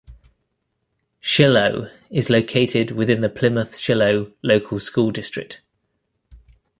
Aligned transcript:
Shiloh 1.19 1.87
is 2.09 2.31
located 2.31 2.89
within 2.89 3.21
the 3.21 3.29
Plymouth-Shiloh 3.29 4.31
Local 4.41 4.79
School 4.79 5.11
District. 5.11 5.61